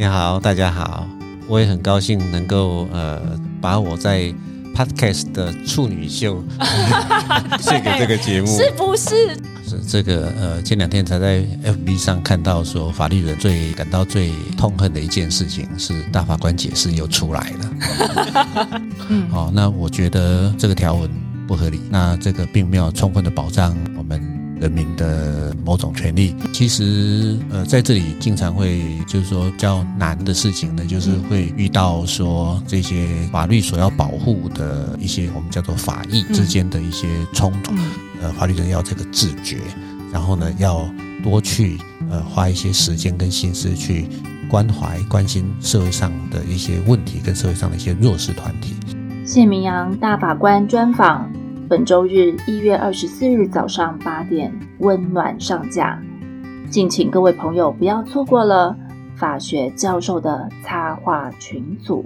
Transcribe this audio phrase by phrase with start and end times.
[0.00, 1.06] 你好，大家好，
[1.46, 3.20] 我也很高兴能够呃
[3.60, 4.32] 把我在
[4.74, 6.42] Podcast 的处女秀
[7.60, 9.36] 献给这个节目，是不是？
[9.62, 18.80] 是这个呃前两天才在 FB 上看到说，法律人最感到最痛恨的一件事情是大法官解释又出来了。
[19.10, 21.10] 嗯，好，那我觉得这个条文
[21.46, 24.39] 不合理，那这个并没有充分的保障我们。
[24.60, 37.72] 人民的某种权利，其实呃，在这里经常会就是说较难的事情呢，就是会遇到说这些法律所要保护的一些我们叫做法益之间的一些冲突，
[38.20, 39.56] 呃，法律人要这个自觉，
[40.12, 40.86] 然后呢，要
[41.24, 41.78] 多去
[42.10, 44.06] 呃花一些时间跟心思去
[44.50, 48.74] 关怀关心社会上的一些问题跟社会上的一些弱势团体。
[49.24, 51.39] 谢明阳大法官专访。
[51.70, 56.02] 本周日一月二十四日早上八点，温暖上架，
[56.68, 58.76] 敬请各位朋友不要错过了。
[59.14, 62.04] 法学教授的插画群组。